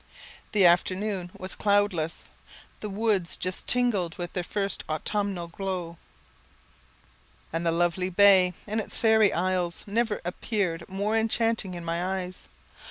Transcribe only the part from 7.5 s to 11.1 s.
and the lovely bay, and its fairy isles, never appeared